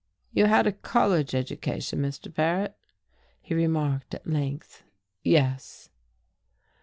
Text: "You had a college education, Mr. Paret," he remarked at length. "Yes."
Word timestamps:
"You 0.33 0.47
had 0.47 0.65
a 0.65 0.71
college 0.71 1.35
education, 1.35 1.99
Mr. 2.01 2.33
Paret," 2.33 2.73
he 3.39 3.53
remarked 3.53 4.15
at 4.15 4.25
length. 4.25 4.81
"Yes." 5.23 5.91